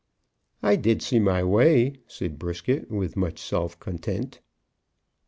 "I 0.63 0.77
did 0.77 1.03
see 1.03 1.19
my 1.19 1.43
way," 1.43 1.93
said 2.07 2.39
Brisket, 2.39 2.89
with 2.89 3.15
much 3.15 3.37
self 3.39 3.79
content. 3.79 4.39